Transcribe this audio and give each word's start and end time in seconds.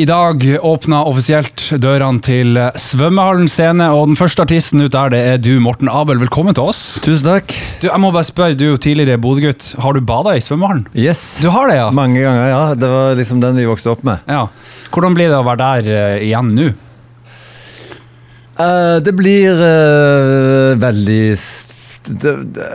I 0.00 0.06
dag 0.08 0.44
åpna 0.64 1.02
offisielt 1.04 1.60
dørene 1.76 2.22
til 2.24 2.56
Svømmehallen 2.80 3.50
scene, 3.52 3.90
og 3.92 4.06
den 4.08 4.16
første 4.16 4.46
artisten 4.46 4.80
ut 4.80 4.94
der, 4.94 5.10
det 5.12 5.18
er 5.28 5.42
du, 5.44 5.50
Morten 5.60 5.90
Abel. 5.92 6.16
Velkommen 6.22 6.56
til 6.56 6.70
oss. 6.70 6.80
Tusen 7.04 7.26
takk. 7.26 7.52
Du, 7.82 7.90
jeg 7.90 8.00
må 8.00 8.08
bare 8.14 8.24
spørre, 8.24 8.56
du 8.56 8.64
er 8.64 8.70
jo 8.70 8.78
tidligere 8.80 9.20
Bodø-gutt. 9.20 9.74
Har 9.84 9.92
du 9.92 10.00
bada 10.00 10.32
i 10.32 10.40
svømmehallen? 10.40 10.86
Yes. 10.96 11.42
Du 11.44 11.50
har 11.52 11.68
det, 11.68 11.76
ja? 11.82 11.90
Mange 11.92 12.22
ganger, 12.24 12.48
ja. 12.48 12.62
Det 12.80 12.88
var 12.88 13.12
liksom 13.18 13.42
den 13.44 13.60
vi 13.60 13.66
vokste 13.68 13.92
opp 13.92 14.06
med. 14.08 14.24
ja. 14.24 14.46
Hvordan 14.88 15.18
blir 15.18 15.28
det 15.28 15.36
å 15.36 15.44
være 15.50 15.68
der 15.84 15.92
uh, 15.92 16.24
igjen 16.24 16.48
nå? 16.56 16.70
Uh, 18.56 18.96
det 19.04 19.14
blir 19.20 19.60
uh, 19.60 20.80
veldig 20.80 21.22
det, 22.08 22.34
det, 22.56 22.72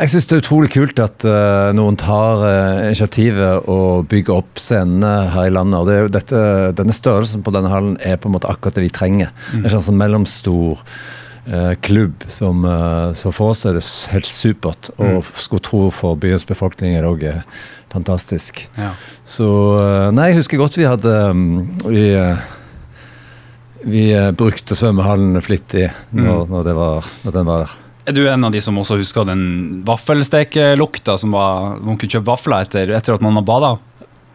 Jeg 0.00 0.14
syns 0.14 0.28
det 0.30 0.36
er 0.36 0.40
utrolig 0.40 0.68
kult 0.72 1.00
at 1.02 1.24
uh, 1.28 1.70
noen 1.76 1.96
tar 2.00 2.40
uh, 2.40 2.86
initiativet 2.86 3.66
og 3.68 4.06
bygger 4.08 4.38
opp 4.38 4.60
scenene 4.60 5.10
her 5.34 5.50
i 5.50 5.52
landet. 5.52 5.76
Og 5.76 5.88
det 5.88 5.96
er 5.96 6.06
jo 6.06 6.12
dette, 6.14 6.44
denne 6.78 6.94
størrelsen 6.96 7.42
på 7.44 7.52
denne 7.52 7.68
hallen 7.68 7.98
er 8.00 8.16
på 8.16 8.30
en 8.30 8.36
måte 8.38 8.48
akkurat 8.48 8.78
det 8.78 8.86
vi 8.86 8.92
trenger. 8.96 9.34
En 9.58 9.66
slags 9.66 9.90
sånn 9.90 9.98
mellomstor 10.00 10.80
uh, 10.80 11.74
klubb 11.84 12.24
som 12.32 12.64
Så 13.18 13.32
for 13.36 13.52
oss 13.52 13.66
er 13.68 13.76
det 13.76 13.84
helt 14.14 14.30
supert. 14.30 14.88
Og 14.96 15.28
skulle 15.34 15.66
tro 15.68 15.82
for 15.92 16.16
byens 16.20 16.48
befolkning 16.48 16.96
er 16.96 17.04
det 17.04 17.12
òg 17.12 17.28
fantastisk. 17.92 18.64
Ja. 18.80 18.94
Så 19.28 19.50
Nei, 20.16 20.30
jeg 20.30 20.40
husker 20.40 20.62
godt 20.62 20.80
vi 20.80 20.88
hadde 20.88 21.12
um, 21.34 21.44
Vi, 21.84 22.06
vi 23.84 24.08
brukte 24.32 24.78
svømmehallen 24.78 25.44
flittig 25.44 25.90
når, 26.16 26.48
når, 26.48 26.66
det 26.70 26.76
var, 26.80 27.14
når 27.26 27.36
den 27.36 27.52
var 27.52 27.64
der. 27.66 27.78
Er 28.10 28.16
du 28.16 28.24
en 28.26 28.42
av 28.48 28.50
de 28.50 28.60
som 28.64 28.78
også 28.80 28.96
husker 28.98 29.28
den 29.28 29.82
vaffelstekelukta 29.86 31.14
som 31.20 31.34
var, 31.36 31.76
man 31.78 31.98
kunne 32.00 32.10
kjøpe 32.10 32.26
vafler 32.32 32.66
etter, 32.66 32.90
etter 32.96 33.14
at 33.14 33.22
man 33.22 33.38
har 33.38 33.44
bada? 33.46 33.70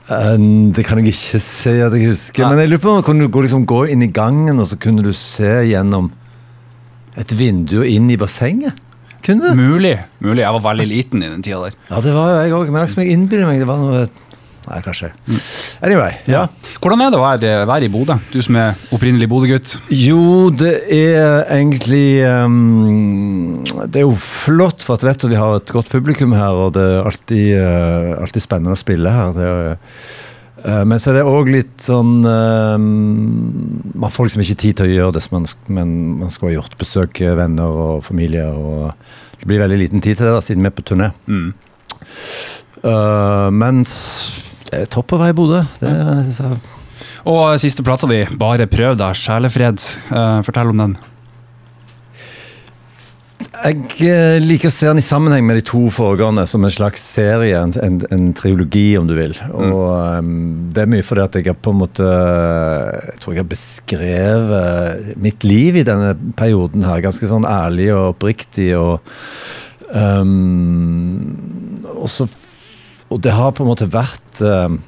Eh, 0.08 0.38
Det 0.72 0.86
kan 0.88 1.02
jeg 1.02 1.12
ikke 1.12 1.42
si 1.44 1.74
at 1.84 1.92
jeg 1.98 2.08
husker. 2.14 2.46
Nei. 2.46 2.54
Men 2.54 2.64
jeg 2.64 2.72
lurer 2.72 2.84
på 2.86 2.94
om 2.94 3.04
kunne 3.04 3.28
du 3.28 3.34
gå, 3.34 3.44
liksom, 3.44 3.66
gå 3.68 3.82
inn 3.92 4.06
i 4.06 4.12
gangen, 4.16 4.60
og 4.62 4.70
så 4.70 4.80
kunne 4.80 5.04
du 5.04 5.12
se 5.18 5.52
gjennom 5.68 6.12
et 7.20 7.32
vindu 7.36 7.82
og 7.82 7.90
inn 7.90 8.08
i 8.12 8.18
bassenget? 8.20 8.80
Kunne 9.26 9.52
du? 9.52 9.58
Mulig. 9.58 9.96
Mulig. 10.22 10.44
Jeg 10.44 10.54
var 10.54 10.64
veldig 10.70 10.88
liten 10.88 11.24
i 11.26 11.32
den 11.32 11.42
tida 11.44 11.64
der. 11.66 11.76
Ja, 11.90 12.00
det 12.06 12.14
var 12.14 12.30
jo 12.32 12.40
jeg 12.44 12.56
òg. 12.60 12.72
Men 12.76 12.88
jeg 12.88 13.12
innbiller 13.16 13.50
meg 13.50 13.64
det 13.64 13.68
var 13.68 13.82
noe 13.82 14.06
Nei, 14.66 14.80
kanskje. 14.82 15.12
Anyway. 15.86 16.16
ja. 16.32 16.48
Hvordan 16.82 17.02
er 17.06 17.12
det 17.14 17.20
å 17.20 17.24
være, 17.26 17.50
være 17.70 17.86
i 17.86 17.92
Bodø? 17.94 18.16
Du 18.34 18.40
som 18.42 18.56
er 18.58 18.74
opprinnelig 18.96 19.28
Bodø-gutt. 19.30 19.76
Jo, 19.94 20.50
det 20.50 20.72
er 20.96 21.44
egentlig 21.54 22.24
um, 22.26 23.60
Det 23.86 24.02
er 24.02 24.06
jo 24.08 24.16
flott, 24.18 24.82
for 24.86 24.98
at 24.98 25.06
vet 25.06 25.22
du, 25.22 25.28
vi 25.30 25.38
har 25.40 25.60
et 25.60 25.74
godt 25.76 25.90
publikum 25.94 26.34
her, 26.34 26.58
og 26.66 26.74
det 26.78 26.86
er 26.96 27.06
alltid, 27.06 27.44
uh, 27.62 28.16
alltid 28.26 28.46
spennende 28.48 28.74
å 28.74 28.80
spille 28.82 29.14
her. 29.14 29.36
Det 29.38 29.50
er, 29.52 29.76
uh, 30.66 30.82
men 30.90 30.98
så 31.02 31.12
er 31.14 31.20
det 31.20 31.28
òg 31.30 31.52
litt 31.54 31.76
sånn 31.86 32.16
um, 32.26 32.88
Man 34.02 34.12
får 34.14 34.32
liksom 34.32 34.42
ikke 34.48 34.58
tid 34.64 34.80
til 34.80 34.88
å 34.90 34.96
gjøre 34.96 35.18
det 35.20 35.24
som 35.28 35.38
man, 35.38 35.46
men 35.78 35.94
man 36.24 36.34
skal 36.34 36.50
ha 36.50 36.56
gjort. 36.58 36.74
Besøke 36.82 37.36
venner 37.38 37.78
og 37.86 38.02
familie. 38.08 38.48
og 38.50 38.96
Det 39.38 39.46
blir 39.52 39.62
veldig 39.62 39.78
liten 39.84 40.02
tid 40.02 40.18
til 40.18 40.26
det, 40.26 40.34
da, 40.40 40.42
siden 40.42 40.66
vi 40.66 40.72
er 40.74 40.76
på 40.80 40.88
turné. 40.90 41.12
Mm. 41.30 41.54
Uh, 42.86 43.50
men 43.54 43.82
s- 43.86 44.42
det 44.42 44.44
er 44.44 44.45
topp 44.92 45.16
å 45.16 45.22
være 45.24 45.36
i 45.36 45.38
Bodø. 45.38 45.64
Det 45.80 45.92
synes 46.30 46.42
jeg 46.44 46.60
Og 47.26 47.60
siste 47.60 47.84
plata 47.84 48.08
di, 48.08 48.24
'Bare 48.26 48.68
prøv 48.68 48.98
deg', 48.98 49.18
'Sjelefred'. 49.18 49.98
Eh, 50.12 50.42
fortell 50.46 50.70
om 50.70 50.78
den. 50.78 50.98
Jeg 53.56 54.04
eh, 54.06 54.38
liker 54.44 54.70
å 54.70 54.74
se 54.74 54.88
den 54.90 55.00
i 55.00 55.06
sammenheng 55.06 55.46
med 55.48 55.58
de 55.58 55.64
to 55.66 55.86
foregående, 55.94 56.44
som 56.50 56.66
en 56.68 56.74
slags 56.74 57.02
serie, 57.16 57.58
en, 57.58 57.72
en, 57.82 57.98
en 58.14 58.28
triologi, 58.38 58.98
om 59.00 59.08
du 59.10 59.16
vil. 59.18 59.34
Og 59.56 60.20
um, 60.20 60.70
Det 60.76 60.84
er 60.84 60.92
mye 60.92 61.06
fordi 61.06 61.24
at 61.24 61.38
jeg 61.40 61.48
har 61.50 61.58
på 61.58 61.74
en 61.74 61.80
måte 61.80 62.06
Jeg 62.06 63.20
tror 63.24 63.34
jeg 63.34 63.42
har 63.42 63.50
beskrevet 63.50 65.16
mitt 65.24 65.48
liv 65.48 65.80
i 65.80 65.86
denne 65.88 66.14
perioden 66.38 66.86
her, 66.86 67.04
ganske 67.06 67.30
sånn 67.32 67.48
ærlig 67.48 67.90
og 67.96 68.12
oppriktig. 68.14 68.70
Og, 68.78 69.16
um, 69.96 71.34
og, 71.96 72.10
så, 72.12 72.28
og 73.14 73.22
det 73.22 73.34
har 73.36 73.54
på 73.56 73.64
en 73.64 73.70
måte 73.70 73.88
vært 73.92 74.42
ehm, 74.42 74.80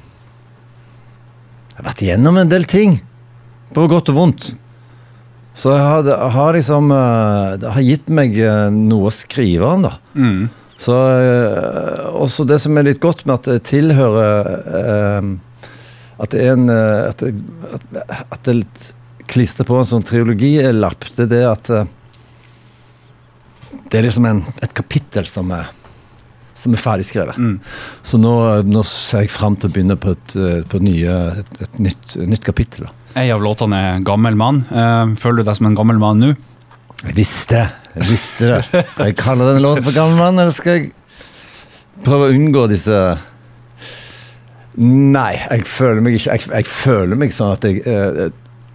Jeg 1.72 1.80
har 1.80 1.90
vært 1.92 2.06
igjennom 2.06 2.40
en 2.42 2.50
del 2.50 2.66
ting, 2.66 2.98
på 3.76 3.86
godt 3.92 4.10
og 4.10 4.18
vondt. 4.18 4.48
Så 5.58 5.74
jeg 5.74 5.84
har, 5.84 6.08
har 6.34 6.54
liksom 6.54 6.92
eh, 6.94 7.58
Det 7.62 7.74
har 7.74 7.86
gitt 7.86 8.10
meg 8.14 8.38
eh, 8.38 8.68
noe 8.74 9.10
å 9.10 9.14
skrive 9.14 9.66
om, 9.66 9.86
da. 9.88 9.94
Mm. 10.14 10.48
Så 10.78 10.94
eh, 10.94 12.06
også 12.14 12.46
det 12.46 12.60
som 12.62 12.78
er 12.78 12.86
litt 12.86 13.02
godt 13.02 13.26
med 13.26 13.40
at 13.40 13.50
det 13.50 13.66
tilhører 13.70 14.52
eh, 14.82 15.32
At 16.22 16.34
det 16.34 16.44
er 16.46 16.54
en 16.54 16.70
eh, 16.70 17.08
At 17.10 17.24
det, 17.24 17.34
at, 18.22 18.40
det 18.46 18.54
er 18.54 18.64
klistrer 19.28 19.68
på 19.68 19.76
en 19.76 19.90
sånn 19.90 20.06
triologilapp, 20.08 21.10
det 21.18 21.26
er 21.26 21.32
det 21.34 21.42
at 21.50 21.72
eh, 21.74 21.90
Det 23.90 24.00
er 24.00 24.06
liksom 24.06 24.30
en, 24.30 24.46
et 24.62 24.78
kapittel 24.78 25.28
som 25.30 25.52
er 25.56 25.74
som 26.58 26.74
er 26.74 26.82
ferdigskrevet. 26.82 27.38
Mm. 27.38 27.60
Så 28.02 28.18
nå, 28.18 28.34
nå 28.66 28.82
ser 28.90 29.26
jeg 29.28 29.30
fram 29.34 29.56
til 29.62 29.70
å 29.70 29.74
begynne 29.76 29.98
på 30.02 30.16
et, 30.16 30.36
eh, 30.42 30.62
på 30.68 30.80
nye, 30.82 31.18
et, 31.44 31.52
et 31.68 31.80
nytt, 31.86 32.16
nytt 32.28 32.44
kapittel. 32.48 32.88
Ei 33.18 33.30
av 33.34 33.42
låtene 33.46 33.78
er 33.94 34.00
'Gammel 34.06 34.36
mann'. 34.38 34.64
Eh, 34.72 35.16
føler 35.22 35.42
du 35.44 35.44
deg 35.52 35.56
som 35.60 35.70
en 35.70 35.76
gammel 35.78 36.00
mann 36.02 36.20
nå? 36.22 36.34
Jeg 37.06 37.14
visste 37.16 37.56
det. 37.56 37.68
Jeg 37.96 38.04
visste 38.10 38.48
det. 38.52 38.86
Skal 38.92 39.06
jeg 39.12 39.18
kalle 39.18 39.46
den 39.54 39.62
låten 39.62 39.84
for 39.86 39.94
gammel 39.94 40.18
mann, 40.18 40.40
eller 40.40 40.52
skal 40.54 40.80
jeg 40.80 40.92
prøve 42.04 42.28
å 42.30 42.34
unngå 42.34 42.68
disse 42.70 43.18
Nei, 44.78 45.34
jeg 45.50 45.64
føler 45.66 46.04
meg 46.06 46.14
ikke 46.20 46.36
Jeg, 46.36 46.50
jeg 46.54 46.68
føler 46.70 47.18
meg 47.18 47.32
sånn 47.34 47.56
at 47.56 47.64
jeg 47.66 47.80
Jeg, 47.82 48.28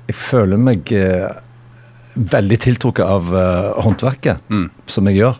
Jeg 0.09 0.17
føler 0.19 0.59
meg 0.59 0.91
eh, 0.99 1.29
veldig 2.33 2.59
tiltrukket 2.61 3.07
av 3.07 3.31
eh, 3.33 3.69
håndverket 3.87 4.43
Mm. 4.53 4.67
som 4.91 5.07
jeg 5.09 5.17
gjør. 5.23 5.39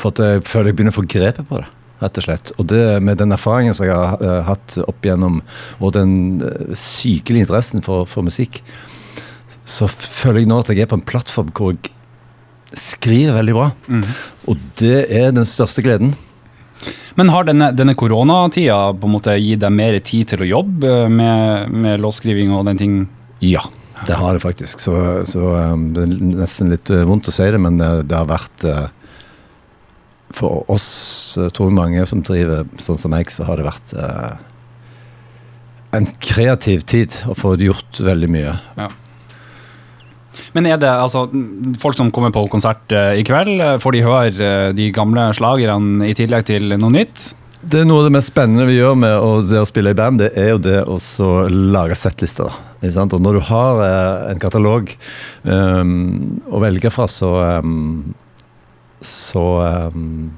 For 0.00 0.12
at 0.12 0.22
jeg 0.22 0.44
føler 0.48 0.72
jeg 0.72 0.78
begynner 0.78 0.94
å 0.94 0.98
få 0.98 1.06
grepet 1.06 1.48
på 1.48 1.60
det, 1.60 1.68
rett 2.02 2.20
og 2.20 2.26
slett. 2.26 2.52
Og 2.58 2.68
det 2.72 2.82
med 3.04 3.20
den 3.22 3.34
erfaringen 3.36 3.76
som 3.76 3.86
jeg 3.88 3.96
har 3.96 4.20
eh, 4.22 4.42
hatt 4.48 4.78
opp 4.84 5.06
igjennom, 5.06 5.40
og 5.80 5.94
den 5.96 6.16
eh, 6.44 6.74
sykelige 6.78 7.46
interessen 7.46 7.84
for, 7.84 8.08
for 8.10 8.26
musikk, 8.26 8.62
så 9.64 9.88
føler 9.88 10.42
jeg 10.42 10.50
nå 10.50 10.60
at 10.60 10.72
jeg 10.72 10.84
er 10.84 10.90
på 10.90 10.98
en 10.98 11.06
plattform 11.06 11.52
hvor 11.54 11.72
jeg 11.72 11.92
skriver 12.78 13.38
veldig 13.38 13.56
bra. 13.56 13.70
Mm. 13.86 14.06
Og 14.50 14.62
det 14.80 15.04
er 15.14 15.34
den 15.34 15.46
største 15.48 15.84
gleden. 15.84 16.14
Men 17.14 17.30
har 17.30 17.46
denne, 17.46 17.70
denne 17.76 17.94
koronatida 17.96 18.78
på 18.98 19.08
en 19.08 19.14
måte 19.14 19.36
gitt 19.38 19.62
deg 19.62 19.72
mer 19.72 19.96
tid 20.04 20.32
til 20.32 20.42
å 20.44 20.50
jobbe 20.50 20.90
eh, 21.04 21.12
med, 21.12 21.72
med 21.72 22.02
låtskriving 22.02 22.52
og 22.56 22.66
den 22.68 22.80
ting? 22.80 22.98
Ja, 23.44 23.62
det 24.08 24.18
har 24.18 24.34
det 24.34 24.42
faktisk. 24.42 24.82
Så, 24.82 24.96
så 25.28 25.54
um, 25.54 25.88
det 25.94 26.04
er 26.08 26.14
nesten 26.42 26.72
litt 26.74 26.90
vondt 27.06 27.30
å 27.30 27.34
si 27.34 27.46
det, 27.46 27.60
men 27.62 27.78
det, 27.80 27.90
det 28.10 28.18
har 28.18 28.28
vært 28.28 28.66
uh, 28.66 28.88
For 30.34 30.64
oss, 30.72 30.88
uh, 31.38 31.48
tror 31.54 31.70
jeg 31.70 31.78
mange 31.78 32.08
som 32.10 32.24
driver 32.26 32.66
sånn 32.82 33.00
som 33.00 33.14
meg, 33.14 33.30
så 33.30 33.46
har 33.48 33.60
det 33.60 33.68
vært 33.68 33.94
eh, 33.94 34.34
en 35.94 36.06
kreativ 36.22 36.82
tid 36.88 37.14
å 37.30 37.36
få 37.38 37.54
gjort 37.60 38.02
veldig 38.02 38.30
mye. 38.34 38.54
Ja. 38.78 38.90
Men 40.54 40.66
er 40.70 40.80
det 40.82 40.90
altså 40.90 41.28
folk 41.80 41.96
som 41.98 42.10
kommer 42.14 42.34
på 42.34 42.44
konsert 42.50 42.92
eh, 42.94 43.20
i 43.20 43.24
kveld, 43.26 43.54
eh, 43.62 43.78
får 43.82 43.94
de 43.94 44.04
høre 44.06 44.50
eh, 44.50 44.68
de 44.74 44.90
gamle 44.94 45.28
slagerne 45.36 46.06
i 46.08 46.14
tillegg 46.16 46.46
til 46.50 46.74
noe 46.74 46.94
nytt? 46.94 47.30
Det 47.64 47.80
er 47.80 47.86
Noe 47.88 48.02
av 48.02 48.10
det 48.10 48.16
mest 48.18 48.28
spennende 48.28 48.66
vi 48.68 48.76
gjør 48.76 48.98
med 49.00 49.14
å, 49.16 49.38
å 49.40 49.64
spille 49.68 49.94
i 49.94 49.96
band, 49.96 50.20
det 50.20 50.34
er 50.36 50.50
jo 50.52 50.60
det 50.60 50.82
å 50.84 50.98
lage 51.48 51.96
settlister. 51.96 52.52
Og 52.84 53.14
når 53.24 53.38
du 53.38 53.44
har 53.48 53.80
eh, 53.86 54.26
en 54.34 54.42
katalog 54.42 54.90
um, 55.48 55.94
å 56.52 56.60
velge 56.60 56.92
fra, 56.92 57.08
så 57.08 57.30
um, 57.64 58.12
så 59.06 59.44
um, 59.94 60.32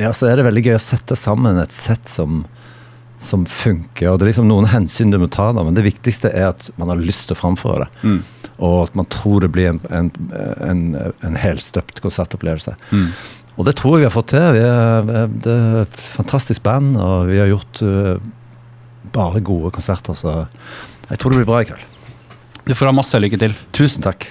ja, 0.00 0.12
så 0.16 0.30
er 0.30 0.38
det 0.38 0.46
veldig 0.46 0.64
gøy 0.64 0.76
å 0.78 0.82
sette 0.82 1.16
sammen 1.18 1.58
et 1.60 1.74
sett 1.74 2.08
som, 2.08 2.44
som 3.20 3.44
funker. 3.44 4.08
og 4.08 4.18
Det 4.18 4.24
er 4.24 4.30
liksom 4.30 4.48
noen 4.48 4.70
hensyn 4.72 5.12
du 5.12 5.18
må 5.20 5.28
ta, 5.32 5.50
da, 5.56 5.64
men 5.66 5.76
det 5.76 5.84
viktigste 5.84 6.32
er 6.32 6.54
at 6.54 6.70
man 6.80 6.92
har 6.92 7.02
lyst 7.02 7.28
til 7.28 7.36
å 7.36 7.40
framføre 7.42 7.84
det. 7.84 8.08
Mm. 8.08 8.48
Og 8.60 8.78
at 8.86 8.96
man 8.96 9.08
tror 9.12 9.44
det 9.44 9.52
blir 9.52 9.74
en, 9.74 9.82
en, 9.92 10.08
en, 10.64 10.82
en 11.26 11.36
helstøpt 11.40 12.00
konsertopplevelse. 12.04 12.76
Mm. 12.92 13.06
Og 13.60 13.68
det 13.68 13.76
tror 13.76 13.98
jeg 13.98 14.06
vi 14.06 14.08
har 14.08 14.16
fått 14.16 14.32
til. 14.32 14.46
Vi 14.56 14.64
er, 14.64 15.30
det 15.44 15.52
er 15.52 15.80
et 15.82 16.02
fantastisk 16.16 16.64
band, 16.64 16.96
og 16.96 17.28
vi 17.28 17.40
har 17.42 17.50
gjort 17.50 17.82
uh, 17.84 18.14
bare 19.12 19.44
gode 19.44 19.72
konserter. 19.76 20.16
Så 20.16 20.32
jeg 21.10 21.20
tror 21.20 21.34
det 21.34 21.42
blir 21.42 21.50
bra 21.50 21.60
i 21.60 21.68
kveld. 21.68 21.84
Du 22.64 22.72
får 22.76 22.88
ha 22.88 22.96
masse 22.96 23.20
lykke 23.20 23.40
til. 23.40 23.56
Tusen 23.76 24.04
takk. 24.04 24.30